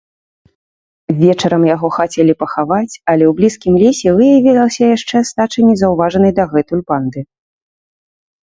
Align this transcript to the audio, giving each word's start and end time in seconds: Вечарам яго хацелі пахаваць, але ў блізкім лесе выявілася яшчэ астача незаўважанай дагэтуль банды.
Вечарам 1.19 1.63
яго 1.75 1.87
хацелі 1.97 2.33
пахаваць, 2.41 2.95
але 3.13 3.23
ў 3.27 3.31
блізкім 3.41 3.73
лесе 3.83 4.09
выявілася 4.21 4.83
яшчэ 4.95 5.13
астача 5.23 5.61
незаўважанай 5.69 6.31
дагэтуль 6.41 6.83
банды. 6.91 7.21